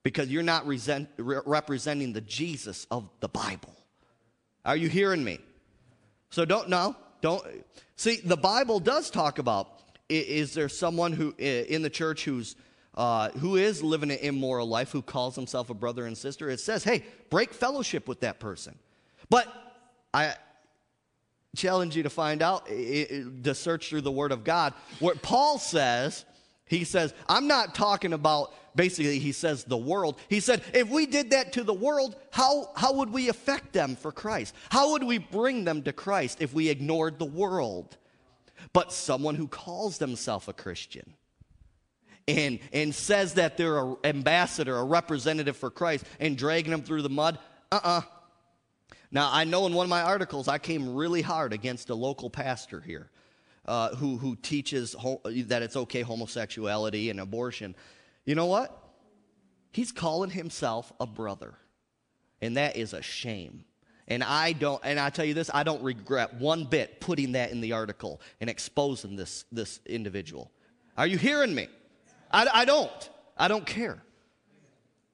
[0.02, 3.74] Because you're not resent, re- representing the Jesus of the Bible.
[4.64, 5.40] Are you hearing me?
[6.30, 7.44] So don't, no, don't.
[7.96, 9.68] See, the Bible does talk about
[10.08, 12.56] is there someone who in the church who's
[12.94, 16.60] uh, who is living an immoral life, who calls himself a brother and sister, it
[16.60, 18.78] says, hey, break fellowship with that person.
[19.28, 19.46] But
[20.12, 20.34] I
[21.56, 24.74] challenge you to find out, to search through the Word of God.
[24.98, 26.24] What Paul says,
[26.66, 30.18] he says, I'm not talking about basically, he says the world.
[30.28, 33.96] He said, if we did that to the world, how, how would we affect them
[33.96, 34.54] for Christ?
[34.70, 37.96] How would we bring them to Christ if we ignored the world?
[38.72, 41.14] But someone who calls themselves a Christian
[42.38, 47.02] and, and says that they're an ambassador, a representative for Christ, and dragging them through
[47.02, 47.38] the mud,
[47.72, 47.98] uh uh-uh.
[47.98, 48.02] uh
[49.10, 52.30] Now, I know in one of my articles, I came really hard against a local
[52.30, 53.10] pastor here
[53.66, 57.74] uh, who, who teaches ho- that it's okay homosexuality and abortion.
[58.24, 58.76] You know what?
[59.72, 61.54] He's calling himself a brother.
[62.42, 63.64] And that is a shame.
[64.08, 67.52] And I don't, and I tell you this, I don't regret one bit putting that
[67.52, 70.50] in the article and exposing this, this individual.
[70.96, 71.68] Are you hearing me?
[72.30, 73.10] I, I don't.
[73.36, 74.02] I don't care.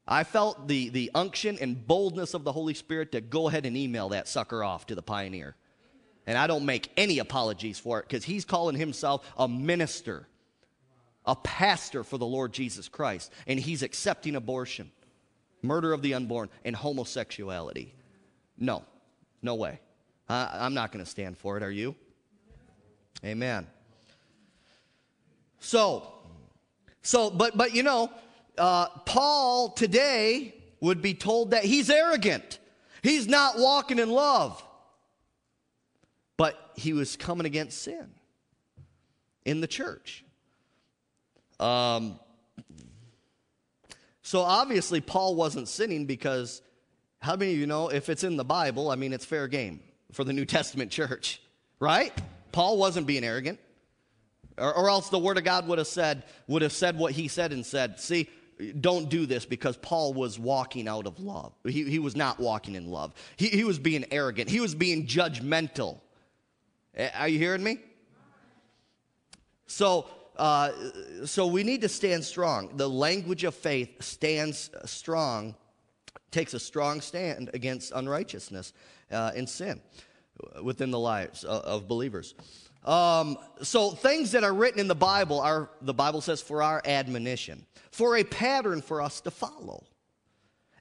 [0.08, 3.76] I felt the, the unction and boldness of the Holy Spirit to go ahead and
[3.76, 5.56] email that sucker off to the pioneer.
[6.26, 10.28] And I don't make any apologies for it because he's calling himself a minister,
[11.24, 14.90] a pastor for the Lord Jesus Christ, and he's accepting abortion.
[15.62, 17.94] murder of the unborn, and homosexuality.
[18.58, 18.84] No,
[19.42, 19.80] no way.
[20.28, 21.62] I'm not going to stand for it.
[21.62, 21.94] Are you?
[23.24, 23.66] Amen.
[25.60, 26.12] So,
[27.06, 28.10] so, but, but you know,
[28.58, 32.58] uh, Paul today would be told that he's arrogant.
[33.00, 34.60] He's not walking in love.
[36.36, 38.10] But he was coming against sin
[39.44, 40.24] in the church.
[41.60, 42.18] Um,
[44.22, 46.60] so obviously, Paul wasn't sinning because
[47.20, 49.78] how many of you know if it's in the Bible, I mean, it's fair game
[50.10, 51.40] for the New Testament church,
[51.78, 52.12] right?
[52.50, 53.60] Paul wasn't being arrogant.
[54.58, 57.28] Or, or else the Word of God would have said, would have said what he
[57.28, 58.28] said and said, see,
[58.80, 61.52] don't do this because Paul was walking out of love.
[61.64, 63.12] He, he was not walking in love.
[63.36, 64.48] He, he was being arrogant.
[64.48, 66.00] He was being judgmental.
[67.14, 67.78] Are you hearing me?
[69.66, 70.06] So,
[70.38, 70.70] uh,
[71.26, 72.76] so we need to stand strong.
[72.76, 75.54] The language of faith stands strong,
[76.30, 78.72] takes a strong stand against unrighteousness
[79.10, 79.82] uh, and sin
[80.62, 82.34] within the lives of, of believers.
[82.86, 86.80] Um, so things that are written in the Bible are, the Bible says, for our
[86.84, 89.84] admonition, for a pattern for us to follow,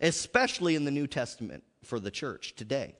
[0.02, 2.96] especially in the New Testament for the church today.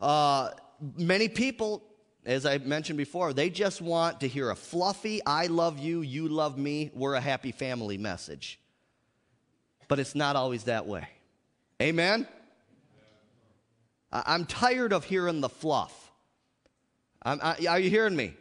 [0.00, 0.50] Uh,
[0.96, 1.82] many people,
[2.26, 6.28] as I mentioned before, they just want to hear a fluffy, I love you, you
[6.28, 8.60] love me, we're a happy family message.
[9.88, 11.08] But it's not always that way.
[11.80, 12.28] Amen?
[14.12, 16.03] I'm tired of hearing the fluff.
[17.24, 18.34] I, are you hearing me?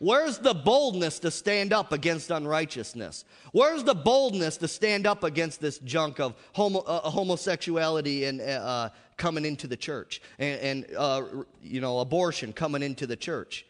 [0.00, 3.24] Where's the boldness to stand up against unrighteousness?
[3.52, 8.44] Where's the boldness to stand up against this junk of homo, uh, homosexuality and uh,
[8.44, 11.22] uh coming into the church and, and uh,
[11.60, 13.66] you know abortion coming into the church?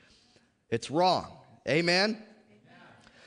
[0.68, 1.32] It's wrong.
[1.66, 2.10] Amen?
[2.10, 2.22] Amen.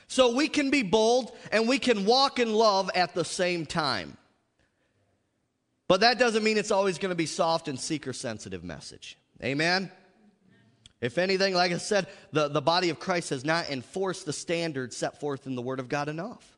[0.06, 4.16] So we can be bold and we can walk in love at the same time.
[5.88, 9.18] But that doesn't mean it's always going to be soft and seeker sensitive message.
[9.42, 9.90] Amen?
[11.02, 14.96] If anything, like I said, the, the body of Christ has not enforced the standards
[14.96, 16.56] set forth in the Word of God enough.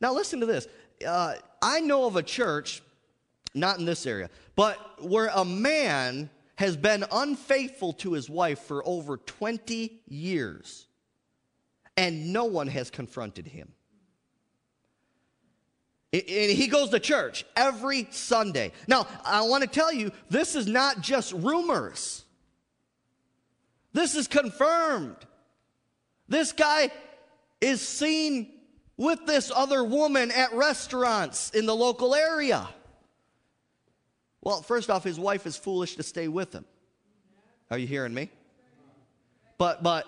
[0.00, 0.68] Now, listen to this.
[1.06, 2.80] Uh, I know of a church,
[3.54, 8.86] not in this area, but where a man has been unfaithful to his wife for
[8.86, 10.86] over 20 years,
[11.96, 13.72] and no one has confronted him.
[16.12, 18.70] And he goes to church every Sunday.
[18.86, 22.21] Now, I want to tell you, this is not just rumors.
[23.92, 25.16] This is confirmed.
[26.28, 26.90] This guy
[27.60, 28.50] is seen
[28.96, 32.68] with this other woman at restaurants in the local area.
[34.40, 36.64] Well, first off, his wife is foolish to stay with him.
[37.70, 38.30] Are you hearing me?
[39.58, 40.06] But, but,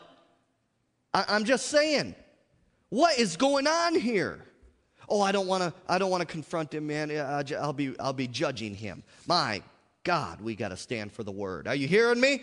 [1.13, 2.15] I, I'm just saying,
[2.89, 4.45] what is going on here?
[5.09, 5.73] Oh, I don't want to.
[5.87, 7.11] I don't want to confront him, man.
[7.11, 7.95] I'll be.
[8.01, 9.03] I'll be judging him.
[9.27, 9.63] My
[10.03, 11.69] God, we got to stand for the word.
[11.69, 12.41] Are you hearing me?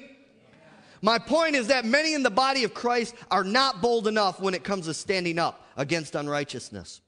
[1.01, 4.53] My point is that many in the body of Christ are not bold enough when
[4.53, 7.01] it comes to standing up against unrighteousness.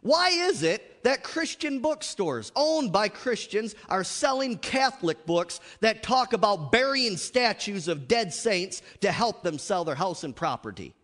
[0.00, 6.32] Why is it that Christian bookstores owned by Christians are selling Catholic books that talk
[6.32, 10.94] about burying statues of dead saints to help them sell their house and property?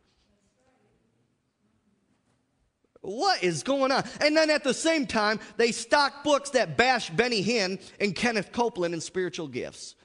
[3.01, 4.05] What is going on?
[4.21, 8.53] And then at the same time, they stock books that bash Benny Hinn and Kenneth
[8.53, 9.97] Copeland in spiritual gifts.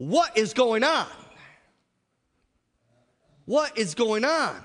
[0.00, 1.06] What is going on?
[3.44, 4.56] What is going on?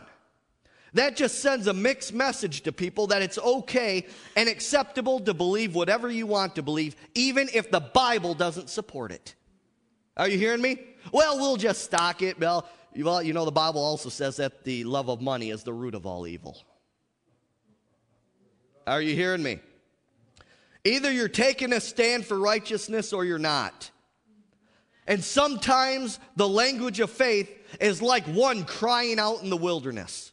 [0.93, 4.05] That just sends a mixed message to people that it's okay
[4.37, 9.11] and acceptable to believe whatever you want to believe, even if the Bible doesn't support
[9.11, 9.35] it.
[10.15, 10.79] Are you hearing me?
[11.11, 12.39] Well, we'll just stock it.
[12.39, 15.73] Well, well, you know, the Bible also says that the love of money is the
[15.73, 16.57] root of all evil.
[18.87, 19.59] Are you hearing me?
[20.85, 23.91] Either you're taking a stand for righteousness or you're not.
[25.07, 30.31] And sometimes the language of faith is like one crying out in the wilderness.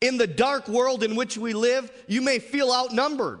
[0.00, 3.40] In the dark world in which we live, you may feel outnumbered.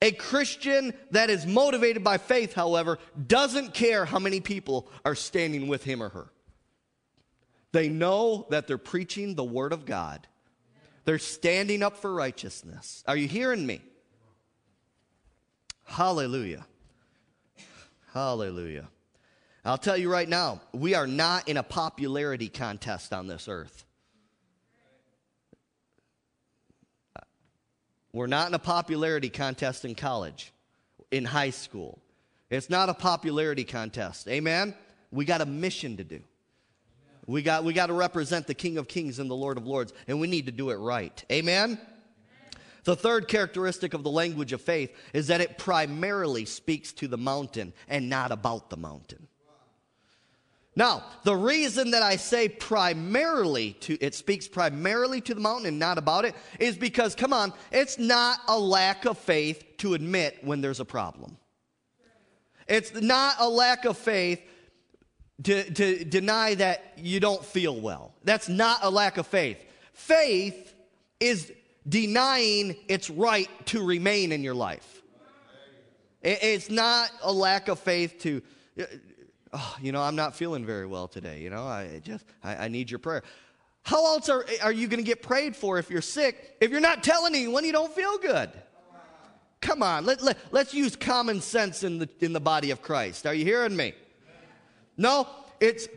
[0.00, 5.68] A Christian that is motivated by faith, however, doesn't care how many people are standing
[5.68, 6.32] with him or her.
[7.70, 10.26] They know that they're preaching the Word of God,
[11.04, 13.02] they're standing up for righteousness.
[13.06, 13.82] Are you hearing me?
[15.84, 16.66] Hallelujah.
[18.12, 18.88] Hallelujah.
[19.64, 23.84] I'll tell you right now, we are not in a popularity contest on this earth.
[28.12, 30.52] We're not in a popularity contest in college,
[31.10, 32.02] in high school.
[32.50, 34.28] It's not a popularity contest.
[34.28, 34.74] Amen?
[35.10, 36.20] We got a mission to do.
[37.26, 39.92] We got, we got to represent the King of Kings and the Lord of Lords,
[40.08, 41.24] and we need to do it right.
[41.30, 41.78] Amen?
[42.84, 47.16] The third characteristic of the language of faith is that it primarily speaks to the
[47.16, 49.28] mountain and not about the mountain.
[50.74, 55.78] Now, the reason that I say primarily to it speaks primarily to the mountain and
[55.78, 60.38] not about it is because come on, it's not a lack of faith to admit
[60.42, 61.36] when there's a problem.
[62.68, 64.40] It's not a lack of faith
[65.42, 68.14] to, to deny that you don't feel well.
[68.24, 69.62] That's not a lack of faith.
[69.92, 70.74] Faith
[71.20, 71.52] is
[71.88, 75.02] denying its right to remain in your life.
[76.22, 78.42] It's not a lack of faith to,
[79.52, 81.40] oh, you know, I'm not feeling very well today.
[81.40, 83.22] You know, I just, I, I need your prayer.
[83.82, 86.80] How else are, are you going to get prayed for if you're sick if you're
[86.80, 88.50] not telling anyone you don't feel good?
[89.60, 93.26] Come on, let, let, let's use common sense in the, in the body of Christ.
[93.26, 93.94] Are you hearing me?
[94.96, 95.28] No,
[95.60, 95.88] it's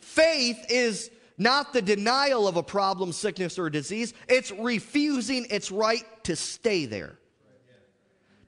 [0.00, 4.14] faith is not the denial of a problem, sickness, or disease.
[4.28, 7.18] It's refusing its right to stay there.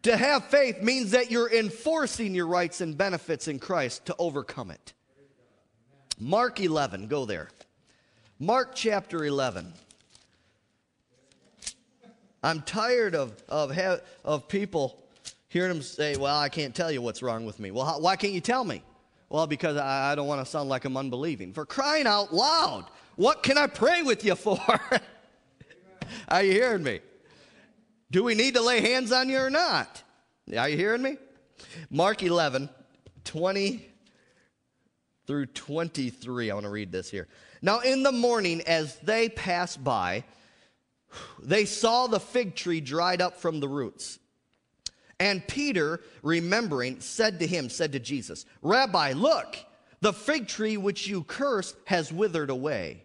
[0.05, 4.71] To have faith means that you're enforcing your rights and benefits in Christ to overcome
[4.71, 4.93] it.
[6.21, 7.49] Mark 11, go there.
[8.39, 9.73] Mark chapter 11.
[12.43, 13.73] I'm tired of, of,
[14.27, 15.03] of people
[15.49, 17.71] hearing them say, Well, I can't tell you what's wrong with me.
[17.71, 18.83] Well, how, why can't you tell me?
[19.31, 21.55] Well, because I, I don't want to sound like I'm unbelieving.
[21.55, 22.85] For crying out loud,
[23.17, 24.61] what can I pray with you for?
[26.29, 27.01] Are you hearing me?
[28.15, 30.05] Do we need to lay hands on you or not?
[30.57, 31.17] Are you hearing me?
[31.91, 32.71] Mark 11,
[33.25, 33.89] 20
[35.27, 36.49] through 23.
[36.49, 37.27] I want to read this here.
[37.61, 40.23] Now, in the morning, as they passed by,
[41.43, 44.21] they saw the fig tree dried up from the roots.
[45.19, 49.57] And Peter, remembering, said to him, said to Jesus, Rabbi, look,
[50.03, 53.03] the fig tree which you cursed has withered away.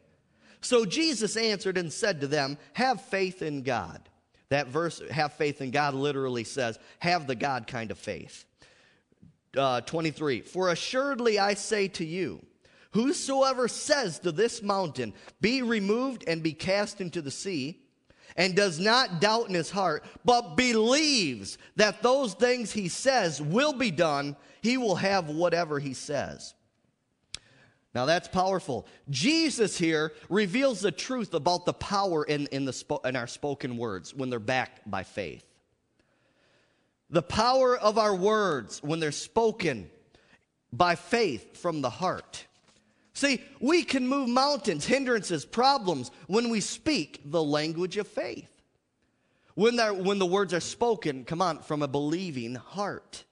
[0.62, 4.09] So Jesus answered and said to them, Have faith in God.
[4.50, 8.46] That verse, have faith in God, literally says, have the God kind of faith.
[9.56, 12.46] Uh, 23, for assuredly I say to you,
[12.92, 17.82] whosoever says to this mountain, Be removed and be cast into the sea,
[18.36, 23.74] and does not doubt in his heart, but believes that those things he says will
[23.74, 26.54] be done, he will have whatever he says.
[27.96, 28.88] Now that's powerful.
[29.10, 34.14] Jesus here reveals the truth about the power in, in, the, in our spoken words
[34.14, 35.44] when they're backed by faith.
[37.10, 39.90] The power of our words when they're spoken
[40.72, 42.46] by faith from the heart.
[43.14, 48.48] See, we can move mountains, hindrances, problems when we speak the language of faith.
[49.56, 53.26] When, when the words are spoken, come on, from a believing heart.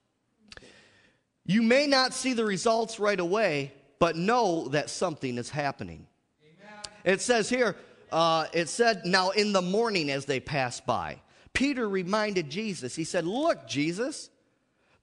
[1.46, 6.08] You may not see the results right away, but know that something is happening.
[6.44, 6.84] Amen.
[7.04, 7.76] It says here,
[8.12, 11.22] uh, it said, now in the morning as they passed by,
[11.54, 14.30] Peter reminded Jesus, he said, Look, Jesus,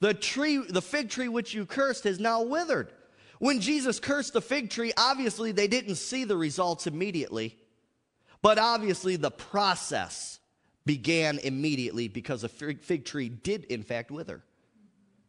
[0.01, 2.93] the tree, the fig tree which you cursed has now withered.
[3.41, 7.59] When Jesus cursed the fig tree, obviously they didn't see the results immediately,
[8.41, 10.39] but obviously the process
[10.87, 14.43] began immediately because the fig tree did, in fact, wither.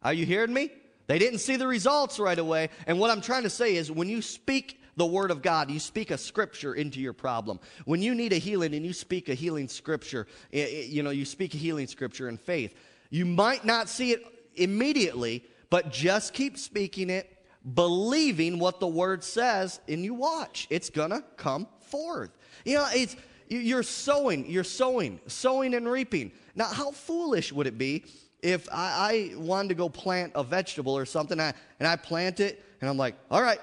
[0.02, 0.70] Are you hearing me?
[1.06, 2.70] They didn't see the results right away.
[2.86, 5.78] And what I'm trying to say is when you speak the word of God, you
[5.78, 7.60] speak a scripture into your problem.
[7.84, 11.10] When you need a healing and you speak a healing scripture, eh, eh, you know,
[11.10, 12.74] you speak a healing scripture in faith,
[13.10, 14.22] you might not see it
[14.54, 17.32] immediately, but just keep speaking it
[17.74, 20.66] believing what the word says, and you watch.
[20.70, 22.30] It's gonna come forth.
[22.64, 23.16] You know, it's
[23.48, 26.32] you're sowing, you're sowing, sowing and reaping.
[26.54, 28.04] Now, how foolish would it be
[28.46, 32.38] if I, I wanted to go plant a vegetable or something, I, and I plant
[32.38, 33.58] it, and I'm like, all right.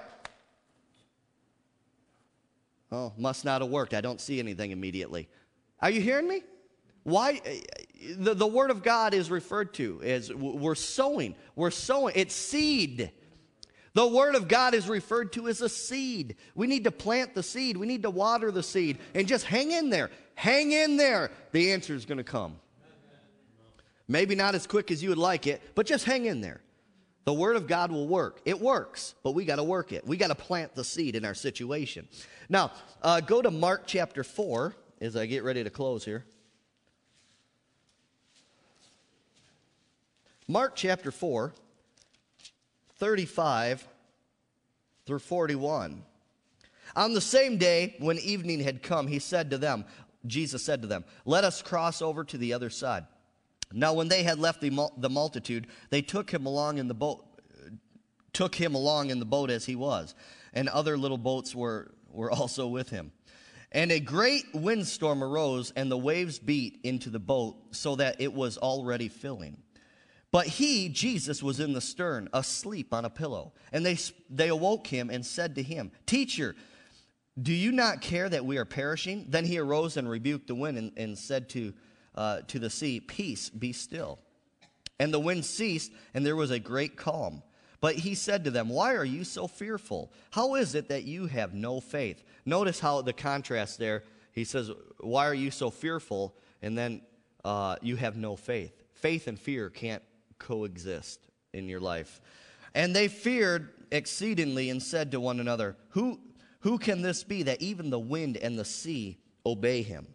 [2.92, 3.94] Oh, must not have worked.
[3.94, 5.30] I don't see anything immediately.
[5.82, 6.44] Are you hearing me?
[7.04, 7.42] Why?
[8.18, 11.36] The, the word of God is referred to as we're sowing.
[11.56, 12.14] We're sowing.
[12.18, 13.12] It's seed.
[13.96, 16.36] The Word of God is referred to as a seed.
[16.56, 19.72] We need to plant the seed, we need to water the seed, and just hang
[19.72, 20.10] in there.
[20.34, 21.30] Hang in there.
[21.52, 22.56] The answer is going to come.
[24.08, 26.62] Maybe not as quick as you would like it, but just hang in there.
[27.26, 28.42] The Word of God will work.
[28.44, 30.06] It works, but we got to work it.
[30.06, 32.08] We got to plant the seed in our situation.
[32.50, 32.72] Now,
[33.02, 36.26] uh, go to Mark chapter 4 as I get ready to close here.
[40.48, 41.54] Mark chapter 4.
[43.04, 43.86] 35
[45.06, 46.04] through 41.
[46.96, 49.84] On the same day, when evening had come, he said to them,
[50.26, 53.06] Jesus said to them, Let us cross over to the other side.
[53.74, 57.26] Now, when they had left the, the multitude, they took him along in the boat,
[58.32, 60.14] took him along in the boat as he was,
[60.54, 63.12] and other little boats were, were also with him.
[63.72, 68.32] And a great windstorm arose, and the waves beat into the boat so that it
[68.32, 69.58] was already filling.
[70.32, 73.54] But he, Jesus, was in the stern, asleep on a pillow.
[73.72, 73.98] And they,
[74.30, 76.56] they awoke him and said to him, Teacher,
[77.42, 79.26] do you not care that we are perishing?
[79.30, 81.74] Then he arose and rebuked the wind and, and said to,
[82.16, 84.20] uh, to the sea, Peace, be still.
[85.00, 87.44] And the wind ceased, and there was a great calm.
[87.82, 90.14] But he said to them, Why are you so fearful?
[90.32, 92.24] How is it that you have no faith?
[92.46, 94.04] Notice how the contrast there.
[94.32, 96.36] He says, Why are you so fearful?
[96.62, 97.02] And then
[97.44, 98.84] uh, you have no faith.
[98.94, 100.04] Faith and fear can't
[100.40, 101.20] coexist
[101.54, 102.22] in your life.
[102.74, 106.20] And they feared exceedingly and said to one another, Who,
[106.62, 110.08] who can this be that even the wind and the sea obey him?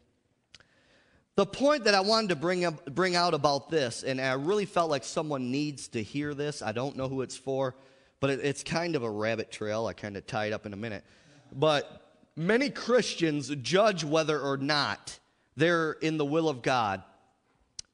[1.38, 4.64] The point that I wanted to bring, up, bring out about this, and I really
[4.64, 6.62] felt like someone needs to hear this.
[6.62, 7.76] I don't know who it's for,
[8.18, 9.86] but it, it's kind of a rabbit trail.
[9.86, 11.04] I kind of tie it up in a minute.
[11.52, 15.20] But many Christians judge whether or not
[15.56, 17.04] they're in the will of God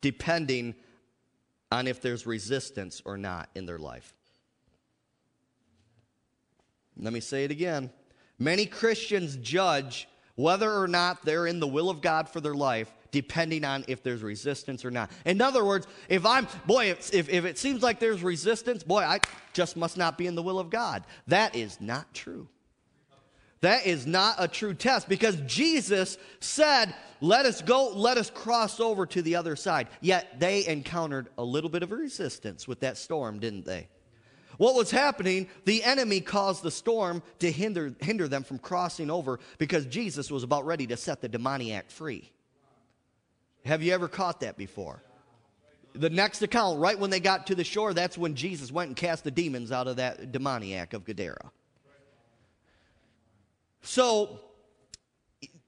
[0.00, 0.74] depending
[1.70, 4.14] on if there's resistance or not in their life.
[6.96, 7.90] Let me say it again.
[8.38, 12.90] Many Christians judge whether or not they're in the will of God for their life
[13.14, 15.08] depending on if there's resistance or not.
[15.24, 19.02] In other words, if I'm, boy, if, if, if it seems like there's resistance, boy,
[19.02, 19.20] I
[19.52, 21.04] just must not be in the will of God.
[21.28, 22.48] That is not true.
[23.60, 28.80] That is not a true test because Jesus said, Let us go, let us cross
[28.80, 29.86] over to the other side.
[30.00, 33.86] Yet they encountered a little bit of resistance with that storm, didn't they?
[34.58, 39.38] What was happening, the enemy caused the storm to hinder, hinder them from crossing over
[39.58, 42.33] because Jesus was about ready to set the demoniac free.
[43.64, 45.02] Have you ever caught that before?
[45.94, 48.96] The next account, right when they got to the shore, that's when Jesus went and
[48.96, 51.50] cast the demons out of that demoniac of Gadara.
[53.82, 54.40] So,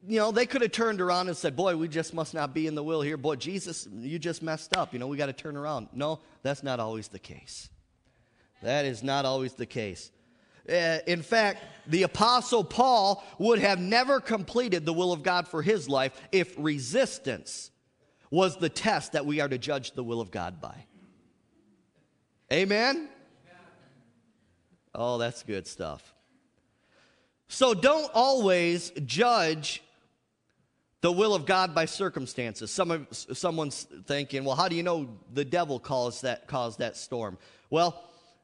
[0.06, 2.66] you know, they could have turned around and said, Boy, we just must not be
[2.66, 3.16] in the will here.
[3.16, 4.92] Boy, Jesus, you just messed up.
[4.92, 5.88] You know, we got to turn around.
[5.92, 7.68] No, that's not always the case.
[8.62, 10.10] That is not always the case.
[10.68, 15.62] Uh, in fact, the Apostle Paul would have never completed the will of God for
[15.62, 17.70] his life if resistance
[18.30, 20.86] was the test that we are to judge the will of God by.
[22.52, 23.08] Amen?
[24.94, 26.14] Oh, that's good stuff.
[27.48, 29.82] So don't always judge
[31.02, 32.70] the will of God by circumstances.
[32.70, 37.38] Some someone's thinking, well, how do you know the devil caused that, caused that storm?
[37.70, 38.02] Well,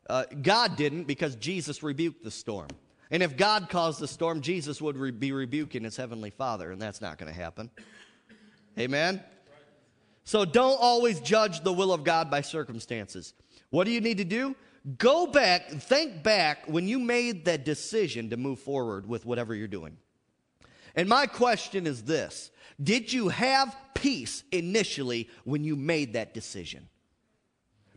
[0.08, 2.68] uh, God didn't because Jesus rebuked the storm.
[3.10, 6.80] And if God caused the storm, Jesus would re- be rebuking his heavenly Father, and
[6.80, 7.70] that's not going to happen.
[8.78, 9.22] Amen?
[10.24, 13.34] So don't always judge the will of God by circumstances.
[13.70, 14.54] What do you need to do?
[14.98, 19.68] Go back, think back when you made that decision to move forward with whatever you're
[19.68, 19.96] doing.
[20.94, 22.50] And my question is this
[22.82, 26.88] Did you have peace initially when you made that decision?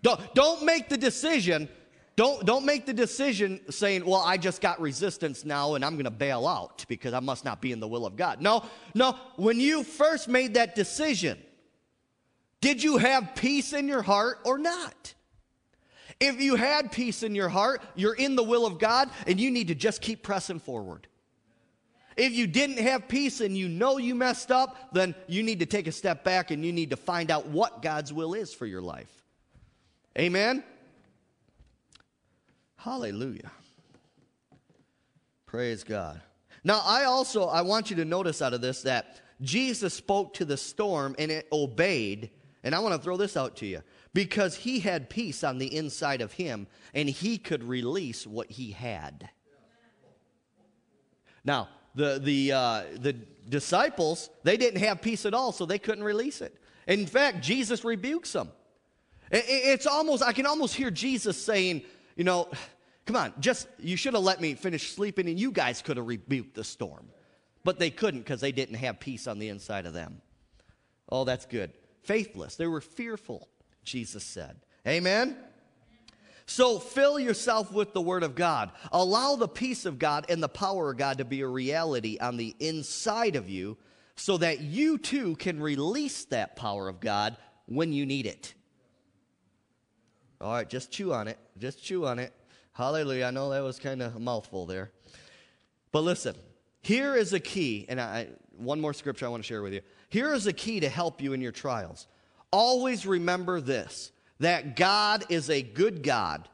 [0.02, 1.68] Don't, don't make the decision.
[2.16, 6.06] Don't, don't make the decision saying, well, I just got resistance now and I'm going
[6.06, 8.40] to bail out because I must not be in the will of God.
[8.40, 8.64] No,
[8.94, 9.18] no.
[9.36, 11.38] When you first made that decision,
[12.66, 15.14] did you have peace in your heart or not?
[16.20, 19.52] If you had peace in your heart, you're in the will of God and you
[19.52, 21.06] need to just keep pressing forward.
[22.18, 25.68] If you didn't have peace and you know you messed up, then you need to
[25.68, 28.66] take a step back and you need to find out what God's will is for
[28.66, 29.14] your life.
[30.18, 30.64] Amen?
[32.78, 33.52] Hallelujah.
[35.46, 36.20] Praise God.
[36.64, 40.46] Now, I also I want you to notice out of this that Jesus spoke to
[40.46, 42.32] the storm and it obeyed
[42.66, 45.74] and I want to throw this out to you because he had peace on the
[45.74, 49.30] inside of him and he could release what he had.
[51.46, 56.04] Now, the, the, uh, the disciples, they didn't have peace at all, so they couldn't
[56.04, 56.58] release it.
[56.88, 58.52] In fact, Jesus rebukes them.
[59.30, 61.84] It's almost, I can almost hear Jesus saying,
[62.16, 62.50] you know,
[63.06, 66.08] come on, just, you should have let me finish sleeping and you guys could have
[66.08, 67.10] rebuked the storm.
[67.64, 70.22] But they couldn't because they didn't have peace on the inside of them.
[71.10, 71.72] Oh, that's good
[72.06, 72.56] faithless.
[72.56, 73.48] They were fearful,
[73.84, 74.58] Jesus said.
[74.88, 75.38] Amen?
[76.46, 78.72] So fill yourself with the Word of God.
[78.92, 82.38] Allow the peace of God and the power of God to be a reality on
[82.38, 83.78] the inside of you
[84.16, 87.36] so that you too can release that power of God
[87.66, 88.54] when you need it.
[90.40, 91.40] All right, just chew on it.
[91.58, 92.32] Just chew on it.
[92.74, 93.26] Hallelujah.
[93.26, 94.92] I know that was kind of a mouthful there.
[95.92, 96.36] But listen,
[96.82, 98.28] here is a key, and I,
[98.58, 99.82] one more scripture I want to share with you.
[100.10, 102.08] Here is a key to help you in your trials.
[102.52, 106.48] Always remember this that God is a good God.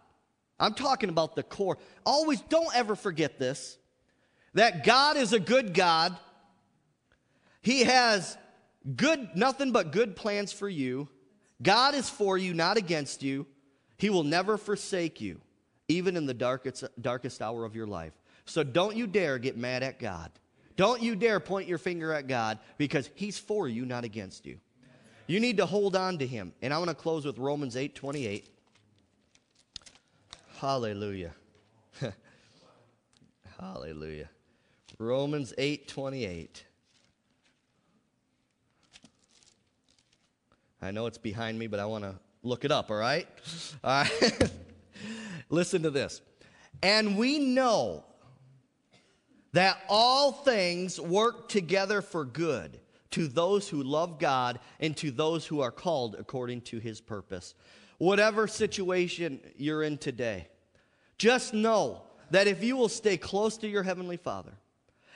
[0.59, 1.79] I'm talking about the core.
[2.05, 3.77] Always, don't ever forget this
[4.53, 6.15] that God is a good God
[7.61, 8.37] He has
[8.95, 11.07] good, nothing but good plans for you.
[11.61, 13.45] God is for you, not against you.
[13.97, 15.39] He will never forsake you,
[15.87, 18.13] even in the darkest, darkest hour of your life.
[18.45, 20.31] So don't you dare get mad at God.
[20.75, 24.59] Don't you dare point your finger at God because He's for you, not against you.
[25.27, 26.53] You need to hold on to Him.
[26.61, 28.47] And I want to close with Romans 8 28.
[30.57, 31.31] Hallelujah.
[33.59, 34.29] Hallelujah.
[34.97, 36.65] Romans 8 28.
[40.81, 43.27] I know it's behind me, but I want to look it up, all right?
[43.83, 44.51] All right.
[45.49, 46.21] Listen to this.
[46.81, 48.03] And we know
[49.53, 52.79] that all things work together for good
[53.11, 57.53] to those who love God and to those who are called according to his purpose.
[57.97, 60.47] Whatever situation you're in today,
[61.17, 64.53] just know that if you will stay close to your Heavenly Father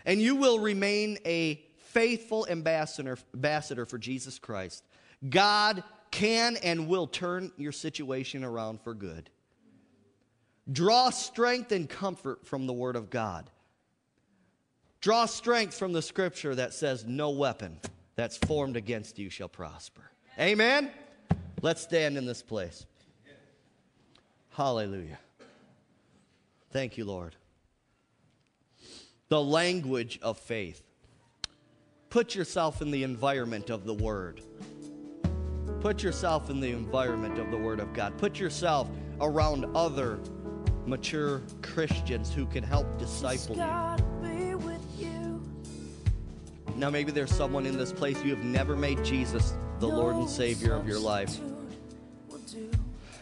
[0.06, 4.84] and you will remain a faithful ambassador, ambassador for Jesus Christ,
[5.30, 9.30] God can and will turn your situation around for good.
[10.72, 13.50] Draw strength and comfort from the Word of God.
[15.06, 17.78] Draw strength from the scripture that says, No weapon
[18.16, 20.02] that's formed against you shall prosper.
[20.40, 20.90] Amen?
[21.62, 22.88] Let's stand in this place.
[24.50, 25.20] Hallelujah.
[26.72, 27.36] Thank you, Lord.
[29.28, 30.82] The language of faith.
[32.10, 34.42] Put yourself in the environment of the Word.
[35.82, 38.18] Put yourself in the environment of the Word of God.
[38.18, 38.90] Put yourself
[39.22, 40.20] around other
[40.88, 44.15] mature Christians who can help disciple you.
[46.76, 50.30] Now, maybe there's someone in this place you have never made Jesus the Lord and
[50.30, 51.38] Savior of your life.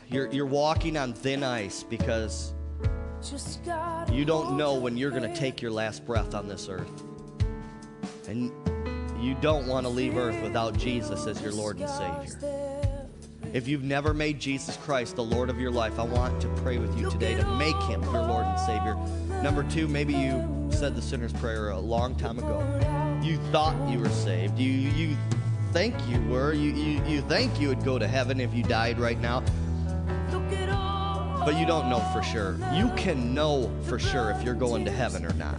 [0.10, 2.54] You're, you're walking on thin ice because
[4.12, 6.89] you don't know when you're going to take your last breath on this earth.
[8.28, 8.51] And
[9.20, 13.08] you don't want to leave earth without Jesus as your Lord and Savior.
[13.54, 16.80] If you've never made Jesus Christ the Lord of your life, I want to pray
[16.80, 18.95] with you today to make him your Lord and Savior.
[19.41, 22.59] Number two, maybe you said the sinner's prayer a long time ago.
[23.23, 24.59] You thought you were saved.
[24.59, 25.15] You, you
[25.71, 26.51] think you were.
[26.51, 29.45] You, you, you think you would go to heaven if you died right now.
[31.45, 32.57] But you don't know for sure.
[32.73, 35.55] You can know for sure if you're going to heaven or not.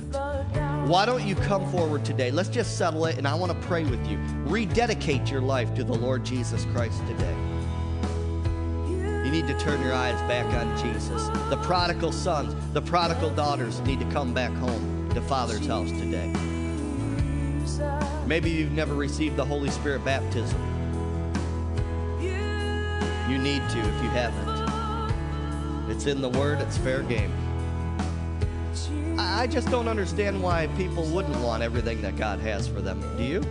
[0.86, 2.30] Why don't you come forward today?
[2.30, 4.18] Let's just settle it, and I want to pray with you.
[4.44, 7.34] Rededicate your life to the Lord Jesus Christ today.
[9.24, 11.28] You need to turn your eyes back on Jesus.
[11.48, 16.30] The prodigal sons, the prodigal daughters need to come back home to Father's house today.
[18.26, 20.60] Maybe you've never received the Holy Spirit baptism.
[22.20, 25.90] You need to if you haven't.
[25.90, 27.32] It's in the Word, it's fair game.
[29.18, 33.00] I just don't understand why people wouldn't want everything that God has for them.
[33.16, 33.42] Do you?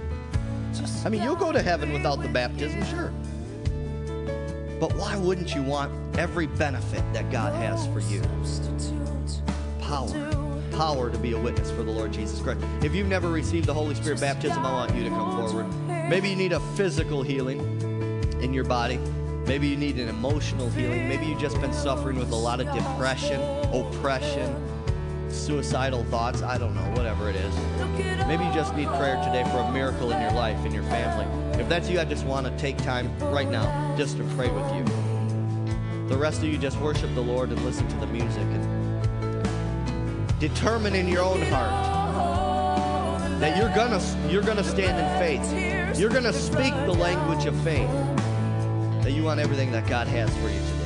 [1.06, 3.14] I mean, you'll go to heaven without the baptism, sure.
[4.80, 8.22] But why wouldn't you want every benefit that God has for you?
[9.80, 10.43] Power.
[10.74, 12.60] Power to be a witness for the Lord Jesus Christ.
[12.82, 15.68] If you've never received the Holy Spirit baptism, I want you to come forward.
[16.10, 17.60] Maybe you need a physical healing
[18.42, 18.98] in your body.
[19.46, 21.08] Maybe you need an emotional healing.
[21.08, 23.40] Maybe you've just been suffering with a lot of depression,
[23.74, 24.56] oppression,
[25.30, 26.42] suicidal thoughts.
[26.42, 27.56] I don't know, whatever it is.
[28.28, 31.26] Maybe you just need prayer today for a miracle in your life, in your family.
[31.62, 34.74] If that's you, I just want to take time right now just to pray with
[34.76, 34.84] you.
[36.08, 38.48] The rest of you just worship the Lord and listen to the music
[40.50, 41.72] determine in your own heart
[43.40, 45.98] that you're gonna you're gonna stand in faith.
[45.98, 47.90] You're gonna speak the language of faith.
[49.04, 50.83] That you want everything that God has for you today.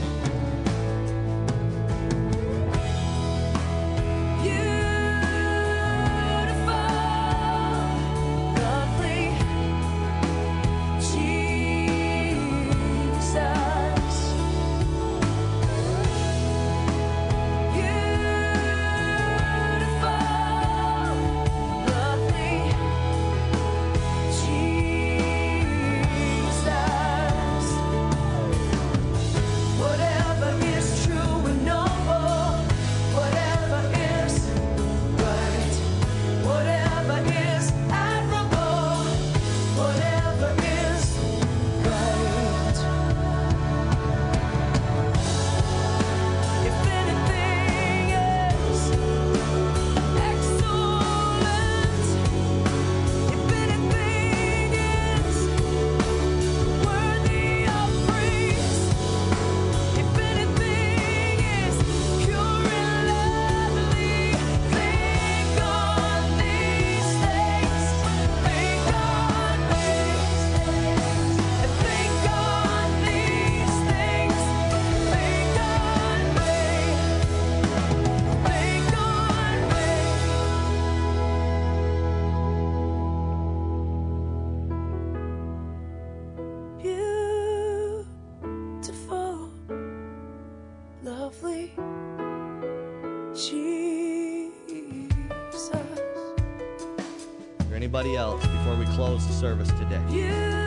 [97.87, 99.95] Anybody else before we close the service today?
[99.95, 100.66] Hallelujah.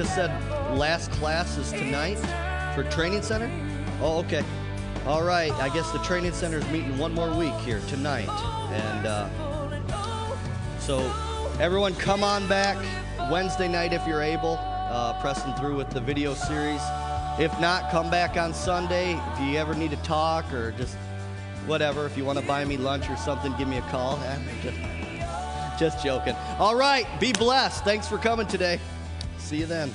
[0.00, 0.30] Just said
[0.78, 2.16] last class is tonight
[2.74, 3.50] for training center?
[4.00, 4.42] Oh, okay.
[5.04, 5.52] All right.
[5.52, 8.30] I guess the training center is meeting one more week here tonight.
[8.70, 11.00] And uh, so,
[11.60, 12.78] everyone, come on back
[13.30, 16.80] Wednesday night if you're able, uh, pressing through with the video series.
[17.38, 19.20] If not, come back on Sunday.
[19.34, 20.96] If you ever need to talk or just
[21.66, 24.18] whatever, if you want to buy me lunch or something, give me a call.
[25.78, 26.36] Just joking.
[26.58, 27.06] All right.
[27.18, 27.84] Be blessed.
[27.84, 28.78] Thanks for coming today.
[29.50, 29.92] See you then.